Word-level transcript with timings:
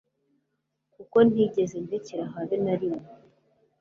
Kuko 0.93 1.17
ntigeze 1.27 1.75
ndekera 1.85 2.23
habe 2.33 2.55
narimwe 2.63 3.07